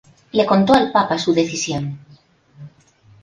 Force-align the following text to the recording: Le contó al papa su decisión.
Le 0.33 0.45
contó 0.47 0.73
al 0.73 0.91
papa 0.91 1.19
su 1.19 1.31
decisión. 1.31 1.99